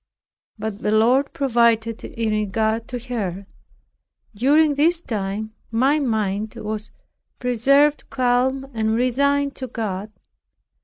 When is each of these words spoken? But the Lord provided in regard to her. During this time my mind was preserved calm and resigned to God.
But 0.57 0.79
the 0.79 0.91
Lord 0.91 1.31
provided 1.31 2.03
in 2.03 2.31
regard 2.31 2.87
to 2.87 2.97
her. 3.09 3.45
During 4.33 4.73
this 4.73 4.99
time 4.99 5.53
my 5.69 5.99
mind 5.99 6.55
was 6.55 6.89
preserved 7.37 8.09
calm 8.09 8.65
and 8.73 8.95
resigned 8.95 9.53
to 9.57 9.67
God. 9.67 10.11